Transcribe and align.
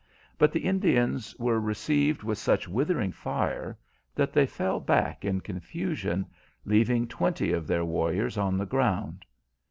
But 0.39 0.51
the 0.51 0.61
Indians 0.61 1.35
were 1.37 1.59
received 1.61 2.23
with 2.23 2.39
such 2.39 2.67
withering 2.67 3.11
fire 3.11 3.77
that 4.15 4.33
they 4.33 4.47
fell 4.47 4.79
back 4.79 5.23
in 5.23 5.41
confusion, 5.41 6.25
leaving 6.65 7.07
twenty 7.07 7.51
of 7.53 7.67
their 7.67 7.85
warriors 7.85 8.35
on 8.35 8.57
the 8.57 8.65
ground. 8.65 9.25